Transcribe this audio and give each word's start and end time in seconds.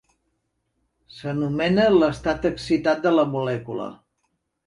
S"anomena 1.17 1.85
l"estat 1.97 2.49
excitat 2.51 3.05
de 3.05 3.13
la 3.17 3.27
molècula. 3.35 3.93